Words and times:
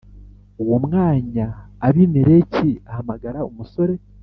Uwo 0.63 0.77
mwanya 0.85 1.45
abimeleki 1.87 2.69
ahamagara 2.91 3.39
umusore 3.49 3.93